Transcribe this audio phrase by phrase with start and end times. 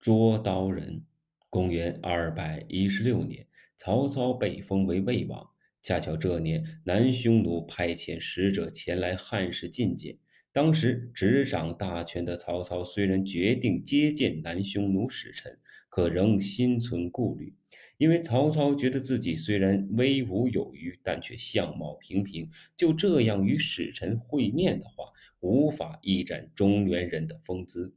[0.00, 1.04] 捉刀人，
[1.50, 5.46] 公元二百一十六年，曹操被封为魏王。
[5.82, 10.16] 恰巧这年，南匈奴派遣使者前来汉室觐见。
[10.52, 15.58] 当时执掌大权的曹操虽然决定接见南匈奴使臣，
[15.90, 17.54] 可仍心存顾虑，
[17.98, 27.94] 因为曹操觉得自己虽然威武有余，但却相貌平平，就这样与使臣会面的话，无法一展中原人的风姿。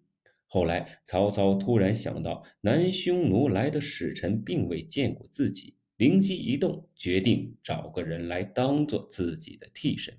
[0.53, 10.13] 后来，曹操突然想到南匈奴来的使臣并未见过自己，灵机一动，决定找个人来当做自己的替身。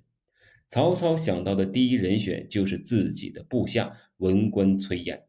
[0.67, 5.21] 曹操想到的第一人选就是自己的部下文官崔琰。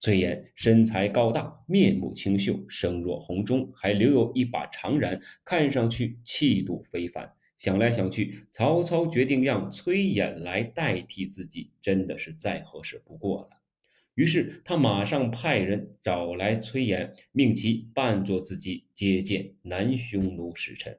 [0.00, 7.32] 崔琰身材高大，面目清秀，声若洪钟，还留有一把长髯，看上去气度非凡。
[7.56, 13.49] 想来想去，曹操决定让崔琰来代替自己，真的是再合适不过了。
[14.20, 20.94] 于是他马上派人找来崔琰，命其扮作自己接见南匈奴使臣。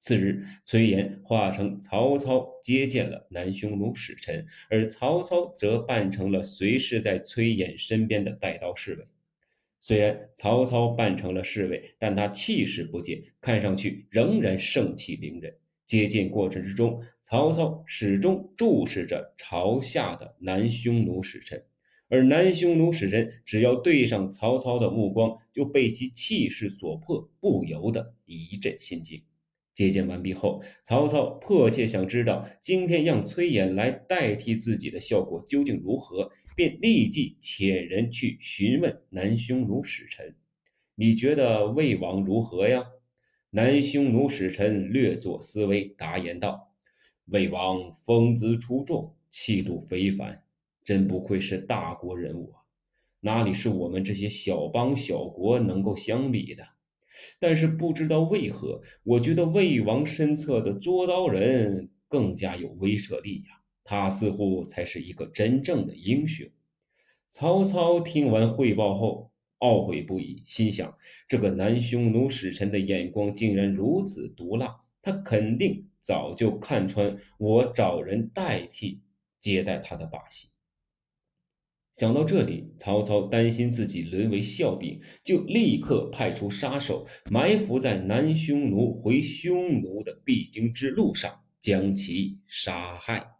[0.00, 9.04] 次日，崔琰化成曹操接见了南匈奴使臣，而曹操则扮成了随侍在崔琰身边的带刀侍卫。
[9.80, 15.54] 虽然曹操扮成了侍卫，但他气势不减，看上去仍然盛气凌人。
[15.84, 21.62] 接见过程之中，曹操始终注视着朝下的南匈奴使臣。
[22.08, 29.22] 而南匈奴使臣只要对上曹操的目光，就被其气势所迫，不由得一阵心惊。
[29.74, 40.34] 接见完毕后，曹操迫切想知道今天让崔琰来代替自己的效果究竟如何，便立即遣人去询问南匈奴使臣
[40.96, 42.86] ：“你觉得魏王如何呀？”
[43.50, 46.72] 南匈奴使臣略作思维，答言道
[47.26, 50.42] ：“魏王风姿出众，气度非凡。”
[50.86, 52.62] 真不愧是大国人物啊，
[53.18, 56.64] 哪里是我们这些小邦小国能够相比的？
[57.40, 66.48] 但是不知道为何，我觉得魏王身侧的捉刀人更加有威慑力呀，他似乎才是一个真正的英雄。
[67.30, 79.00] 曹操听完汇报后，懊悔不已，心想：这个南匈奴使臣的眼光竟然如此毒辣，他肯定早就看穿我找人代替
[79.40, 80.48] 接待他的把戏。
[81.96, 93.35] 想到这里，曹操担心自己沦为笑柄，就立刻派出杀手埋伏在南匈奴回匈奴的必经之路上，将其杀害。